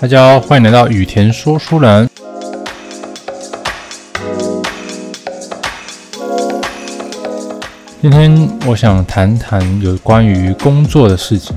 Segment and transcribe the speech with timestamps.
[0.00, 2.08] 大家好，欢迎来到雨田说书人。
[8.00, 11.56] 今天我想谈谈有关于工作的事情。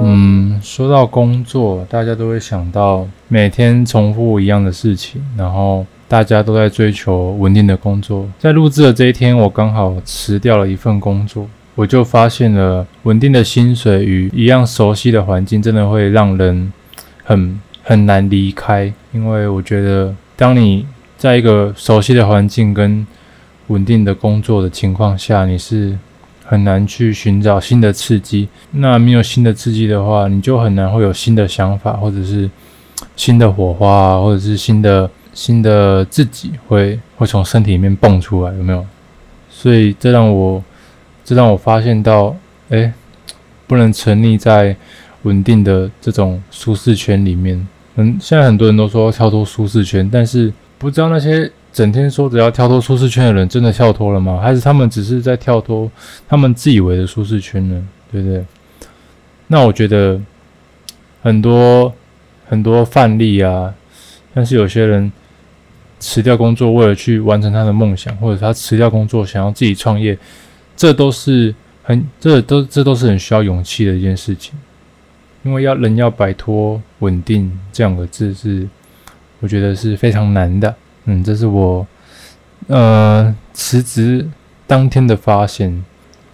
[0.00, 8.28] 嗯，说到工作，大家都会想到每天重复一样的事情，然后大家都在追求稳定的工作。
[8.38, 11.46] 在录制的这一天，我刚好辞掉了一份工作。
[11.74, 16.72] 我就发现了稳定的薪水与一样熟悉的环境，真的会让人
[17.24, 18.92] 很很难离开。
[19.12, 20.86] 因为我觉得，当你
[21.18, 23.04] 在一个熟悉的环境跟
[23.66, 25.98] 稳定的工作的情况下，你是
[26.44, 28.46] 很难去寻找新的刺激。
[28.70, 32.48] 那没有新的刺激的话，你就很难会有新的想法，或者是
[33.16, 38.86] 新的火花，或者是新的新的自己会会从身体里面蹦出来，有没有？
[39.50, 40.62] 所以这让我。
[41.26, 42.36] 这让我发现到，
[42.68, 42.92] 哎，
[43.66, 44.76] 不能沉溺在
[45.22, 47.66] 稳定的这种舒适圈里面。
[47.94, 54.38] 嗯，现在很多人都说跳脱舒适圈，但是不知道那些整天说着要跳脱舒适圈的人，真的跳脱了吗？
[54.38, 55.90] 还是他们只是在跳脱
[56.28, 57.82] 他们自以为的舒适圈呢？
[58.12, 58.44] 对不对？
[59.46, 60.20] 那我觉得
[61.22, 61.90] 很多
[62.46, 63.72] 很多范例啊，
[64.34, 65.10] 但是有些人
[66.04, 70.16] 辞掉工作，为了去完成他的梦想，或者他辞掉工作，想要自己创业。
[70.76, 74.52] 这都是很，这都这都是很需要勇气的一件事情，
[75.42, 78.68] 因为要人要摆脱稳定这两个字是，
[79.40, 80.74] 我觉得是非常难的。
[81.06, 81.86] 嗯，这是我
[82.66, 84.28] 呃辞职
[84.66, 85.82] 当天的发现，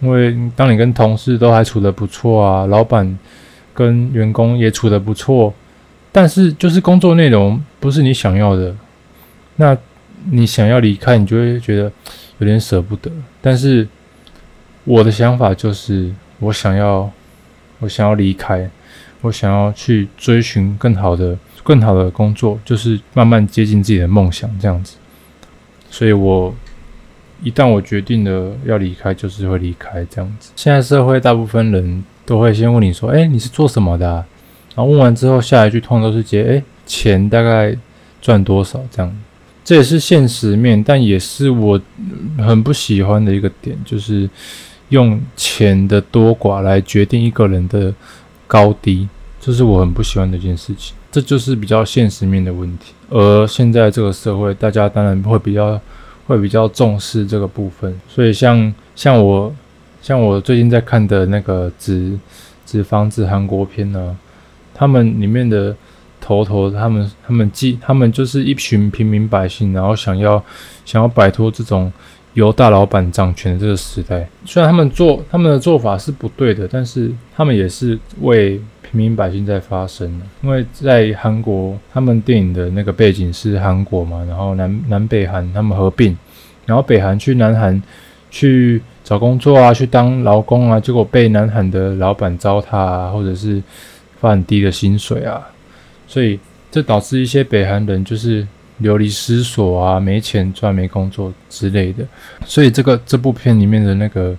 [0.01, 3.17] 因为当你跟同事都还处得不错啊，老板
[3.73, 5.53] 跟员工也处得不错，
[6.11, 8.75] 但是就是工作内容不是你想要的，
[9.55, 9.77] 那
[10.29, 11.91] 你想要离开，你就会觉得
[12.39, 13.87] 有点舍不得，但是。
[14.83, 17.07] 我的想法就是，我想要，
[17.81, 18.67] 我想要离开，
[19.21, 24.97] 我想要去追寻更好的、更好的工作，就是慢慢接近自己的梦想这样子。
[25.91, 26.51] 所以，我
[27.43, 30.51] 一旦我决定了要离开，就是会离开这样子。
[30.55, 34.25] 现在社会大部分人都会先问你说：“哎，你是做什么的？”
[34.75, 37.77] 然后问完之后，下一句通常都是接：“哎，钱大概
[38.19, 39.15] 赚多少？”这样，
[39.63, 41.79] 这也是现实面，但也是我
[42.37, 44.29] 很不喜欢的一个点，就是。
[44.91, 47.93] 用钱的多寡来决定一个人的
[48.45, 49.07] 高低，
[49.39, 50.93] 这是我很不喜欢的一件事情。
[51.09, 52.91] 这就是比较现实面的问题。
[53.09, 55.79] 而现在这个社会，大家当然会比较
[56.27, 57.97] 会比较重视这个部分。
[58.09, 59.55] 所以像像我
[60.01, 62.19] 像我最近在看的那个纸
[62.65, 64.17] 纸房子韩国片呢，
[64.73, 65.73] 他们里面的
[66.21, 70.41] 头头，他们他们既他们就是一群平民百姓，然后想要
[70.85, 71.91] 想要摆脱这种。
[72.33, 78.51] 由大老板掌权的这个时代，虽然他们做他们的做法是不对的，但是他们也是为
[78.81, 80.09] 平民百姓在发声
[80.41, 86.17] 因为在韩国，他们电影的那个背景是韩国嘛，然后南南北韩他们合并，
[86.65, 87.83] 然后北韩去南韩
[88.29, 93.61] 去找工作啊，去当劳工啊，结果被南韩的老板糟蹋啊，或者是
[94.21, 95.45] 发很低的薪水啊，
[96.11, 96.37] 所以
[96.69, 98.45] 这导致一些北韩人就是。
[98.81, 102.03] 流离失所啊，没钱赚，没工作之类的。
[102.47, 104.35] 所以这个这部片里面的那个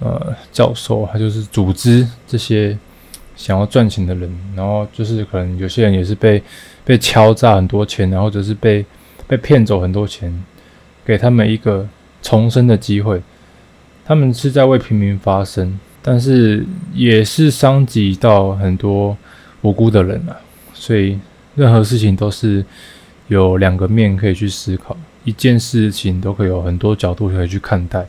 [0.00, 2.76] 呃教授，他就是组织这些
[3.36, 6.42] 想要赚钱的人，然后就是可能有些人也是被
[6.84, 8.84] 被敲诈很多钱，然后或者是被
[9.26, 10.30] 被骗走很多钱，
[11.02, 11.88] 给他们一个
[12.20, 13.22] 重生的机会。
[14.04, 19.16] 他们是在为平民发声，但是也是伤及到很多
[19.62, 20.36] 无辜的人啊。
[20.80, 21.16] 所以
[21.54, 22.64] 任何事情都是。
[23.28, 28.04] 有两个面可以去思考，一件事情都可以有很多角度可以去看待。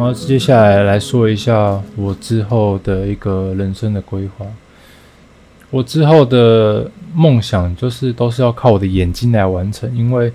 [0.00, 4.46] 然后接下来来说一下我之后的一个人生的规划。
[5.68, 10.32] 我之后的梦想就是都是要靠我的眼睛来完成，因为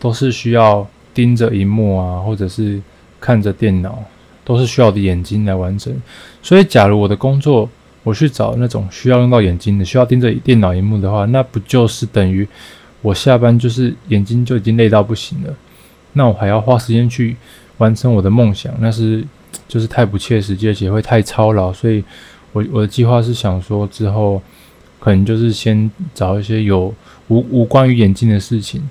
[0.00, 2.82] 都是需要盯着荧幕啊，或者是
[3.20, 4.02] 看着电脑，
[4.44, 5.94] 都是需要我的眼睛来完成。
[6.42, 7.70] 所以，假如我的工作
[8.02, 12.44] 我去找那种需要用到眼睛的，需要盯着电脑荧幕的话，那不就是等于
[13.02, 15.54] 我下班就是眼睛就已经累到不行了？
[16.14, 17.36] 那我还要花时间去
[17.78, 19.24] 完成我的梦想，那是
[19.68, 21.72] 就是太不切实际，而且会太操劳。
[21.72, 22.02] 所以，
[22.52, 24.42] 我我的计划是想说之后。
[24.98, 26.92] 可能就是先找一些有
[27.28, 28.82] 无无关于眼镜的事情，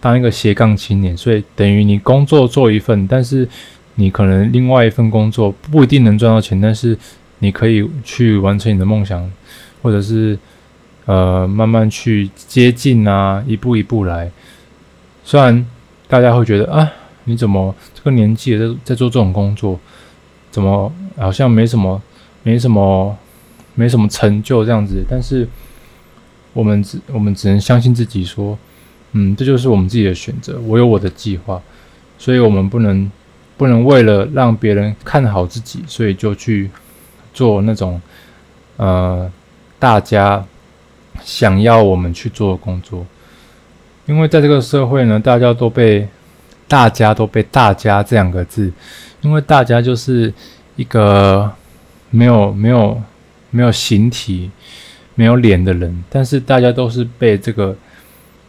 [0.00, 1.16] 当一个斜杠青年。
[1.16, 3.48] 所以等于你工作做一份，但是
[3.94, 6.98] 你可能另外一份工作不一定能赚到钱，但是
[7.38, 9.26] 你可以去完成你的梦想，
[9.80, 10.38] 或者是
[11.06, 14.30] 呃慢慢去接近啊，一步一步来。
[15.24, 15.66] 虽然
[16.06, 16.92] 大家会觉得啊，
[17.26, 19.78] 你怎么这个年纪在在做这种工作，
[20.50, 22.00] 怎么好像没什么
[22.42, 23.16] 没什么
[23.74, 25.04] 没什么成就这样子？
[25.08, 25.46] 但是
[26.52, 28.58] 我们只我们只能相信自己，说
[29.12, 30.58] 嗯，这就是我们自己的选择。
[30.60, 31.60] 我有我的计划，
[32.18, 33.10] 所以我们不能
[33.56, 36.70] 不能为了让别人看好自己，所以就去
[37.34, 38.00] 做那种
[38.76, 39.30] 呃
[39.78, 40.44] 大家
[41.22, 43.04] 想要我们去做的工作。
[44.06, 46.06] 因为在这个社会呢，大家都被
[46.68, 48.72] 大家都被大家这两个字，
[49.20, 50.32] 因为大家就是
[50.74, 51.50] 一个
[52.10, 53.00] 没有没有
[53.50, 54.50] 没有形体、
[55.14, 57.76] 没有脸的人，但是大家都是被这个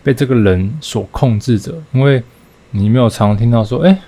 [0.03, 1.73] 被这个人所控制着。
[1.91, 2.23] 因为
[2.71, 3.99] 你没有常听到说，哎，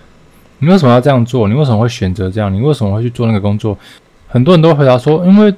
[0.57, 1.47] 你为什么要这样做？
[1.47, 2.53] 你为什么会选择这样？
[2.53, 3.77] 你为什么会去做那个工作？
[4.27, 5.53] 很多人都回答说，因为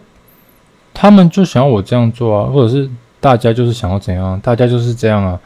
[0.93, 2.89] 他们就想要我这样做啊，或者是
[3.19, 5.39] 大家就是想要怎样，大家就是这样啊。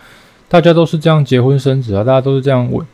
[0.55, 2.87] 大家都是这样结婚生子啊，大家都是这样稳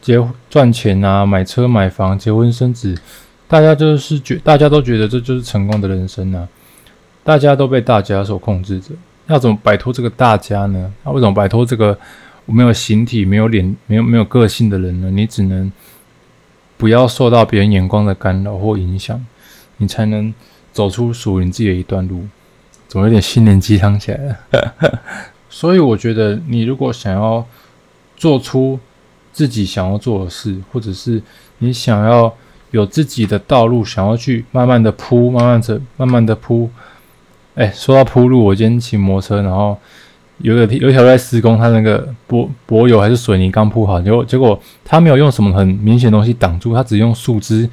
[0.00, 2.96] 结赚钱啊，买车买房，结婚生子，
[3.48, 6.46] 大家就是觉，大家都觉得这就是成功的人生啊。
[7.24, 8.94] 大家都被大家所控制着，
[9.26, 10.92] 要怎么摆脱这个大家呢？
[11.02, 11.98] 那为什么摆脱这个
[12.46, 15.10] 没有形体、没有脸、没有没有个性的人呢？
[15.10, 15.72] 你只能
[16.76, 19.20] 不要受到别人眼光的干扰或影响，
[19.78, 20.32] 你才能
[20.72, 22.24] 走出属于你自己的一段路。
[22.86, 25.00] 怎么有点心灵鸡汤起来了？
[25.48, 27.44] 所以我觉得，你如果想要
[28.16, 28.78] 做出
[29.32, 31.22] 自己想要做的事，或者是
[31.58, 32.32] 你想要
[32.70, 36.68] 有自己的道路，想要去慢慢的铺，慢慢的、慢慢的铺。
[37.54, 39.76] 哎，说到铺路，我今天骑摩托车，然后
[40.38, 47.68] 有个有一条在施工，它那个柏柏油还是水泥刚铺好，结果结果他没有用什么很明显的东西挡住，他只用树枝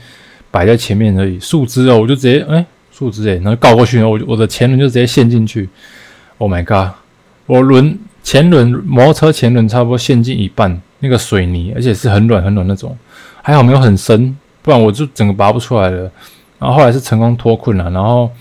[0.49, 1.39] 摆在前面而已。
[1.39, 5.69] 树枝哦，我就直接哎，树枝哎，然后告过去，我我的前轮就直接陷进去。
[6.37, 6.95] Oh my god！
[7.47, 12.97] 我轮前轮摩托车前轮差不多陷进一半，那个水泥，而且是很软很软那种，
[13.43, 16.11] 还好没有很深，不然我就整个拔不出来了。
[16.57, 18.31] 然后后来是成功脱困了，然后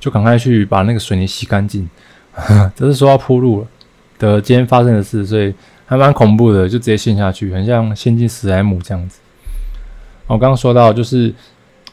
[0.00, 1.86] 就赶快去把那个水泥洗干净。
[2.74, 3.66] 这是说要铺路了
[4.18, 5.52] 的今天发生的事，所以
[5.84, 9.18] 还蛮恐怖的，就直接陷下去，很像陷进史莱姆这样子。
[10.26, 11.34] 我刚刚说到，就是如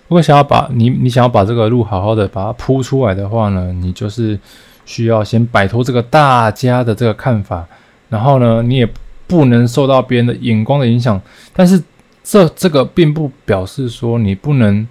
[0.09, 4.39] 果想要把你你想要把这个路好好的把它铺出来的话呢，你就是。
[4.85, 7.67] 需要先摆脱这个大家的这个看法，
[8.07, 8.87] 然后呢，你也
[9.27, 11.19] 不能受到别人的眼光的影响。
[11.53, 11.81] 但是
[12.23, 14.87] 这这个并不表示说你不能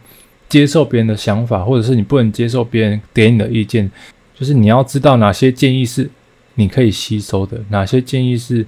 [0.49, 3.91] 接受别人的想法，或者是你不能接受别人给你的意见。
[4.35, 6.11] 就是你要知道哪些建议是
[6.55, 8.67] 你可以吸收的，哪些建议是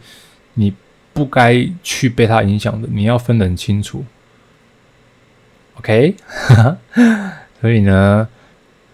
[0.54, 0.72] 你
[1.12, 4.04] 不该去被他影响的，你要分得很清楚。
[5.78, 6.14] OK，
[7.60, 8.28] 所以呢。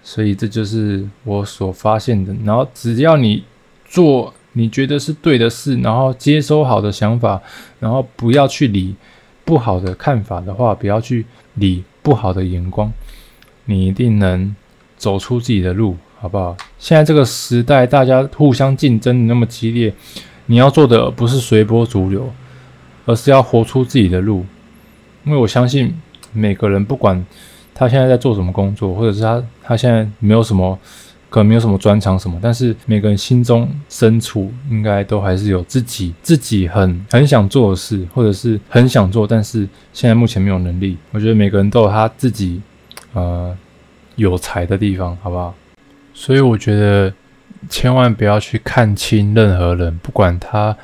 [0.02, 2.34] 所以这就是我所发现的。
[2.44, 3.44] 然后只要你
[3.84, 7.40] 做你觉得是对的事，然后接收好的想法，
[7.78, 8.94] 然后不要去理
[9.44, 12.92] 不好的看法的话，不要去理不好的眼光，
[13.66, 14.54] 你一定能
[14.96, 16.56] 走出自己的路，好不好？
[16.78, 19.94] 现在这个时代，大家互相竞争那么激烈，
[20.46, 22.32] 你要做的不是随波逐流，
[23.06, 24.44] 而是要活出自己的路。
[25.24, 25.94] 因为我相信
[26.32, 27.24] 每个人不管。
[27.74, 30.78] 他现在在做什么工作，或者是他他现在没有什么，
[31.30, 40.98] 可能没有什么专长什么，但是每个人心中深处应该都还是有自己自己很很想做的事，或者是很想做，但是现在目前没有能力。
[41.12, 42.60] 我觉得每个人都有他自己
[43.14, 43.56] 呃
[44.16, 45.54] 有才的地方，好不好？
[46.12, 47.10] 所以我觉得
[47.70, 50.76] 千万不要去看清任何人，不管他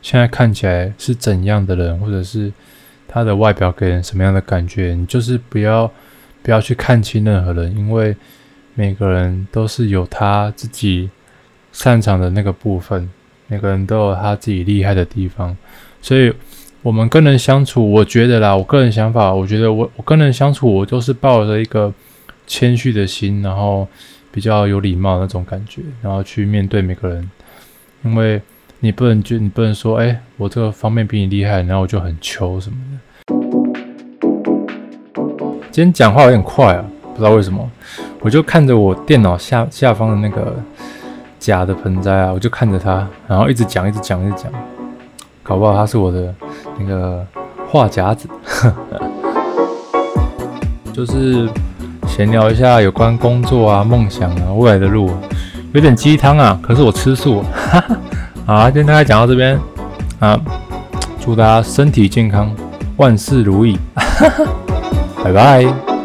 [0.00, 2.52] 现在看起来是怎样的人，或者是
[3.08, 5.90] 他的外表给人什么样的感觉，你就是不要。
[6.46, 8.14] 不要去看清任何人，因为
[8.74, 11.10] 每个人都是有他自己
[11.72, 13.10] 擅长的那个部分，
[13.48, 15.56] 每个人都有他自己厉害的地方。
[16.00, 16.32] 所以，
[16.82, 21.92] 我们跟人相处，我觉得啦，我个人想法，我觉得我我跟人相处，我都是抱着一个
[22.46, 23.88] 谦虚的心，然后
[24.30, 27.28] 比较有礼貌那种感觉，然后去面对每个人。
[28.04, 28.40] 因为
[28.78, 32.98] 你不能就你不能说，哎，我这个方面比你厉害，然后我就很求什么的。
[35.76, 37.70] 今天讲话有点快啊，不知道为什么，
[38.22, 40.56] 我就看着我电脑下下方的那个
[41.38, 44.50] 假的盆栽啊，我就看着它，然后一直讲，一直讲，一直讲，
[45.42, 46.34] 搞不好它是我的
[46.78, 47.22] 那个
[47.70, 48.26] 话夹子，
[50.94, 51.46] 就是
[52.08, 55.10] 闲聊一下有关工作啊、梦想啊、未来的路，
[55.74, 57.44] 有点鸡汤啊，可是我吃素。
[58.46, 59.60] 好，今天大概讲到这边。
[60.20, 60.40] 啊，
[61.20, 62.50] 祝大家身体健康，
[62.96, 63.78] 万事如意，
[65.26, 65.95] Bye bye.